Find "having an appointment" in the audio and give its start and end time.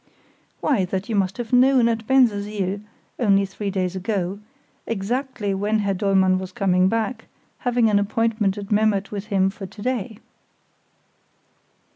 7.59-8.57